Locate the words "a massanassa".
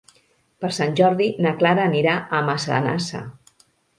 2.37-3.25